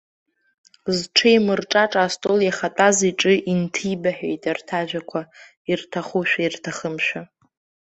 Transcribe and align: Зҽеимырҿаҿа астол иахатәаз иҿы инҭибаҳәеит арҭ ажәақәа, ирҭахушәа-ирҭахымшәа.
Зҽеимырҿаҿа 0.95 2.01
астол 2.05 2.39
иахатәаз 2.43 2.97
иҿы 3.09 3.33
инҭибаҳәеит 3.51 4.43
арҭ 4.51 4.67
ажәақәа, 4.79 5.21
ирҭахушәа-ирҭахымшәа. 5.69 7.21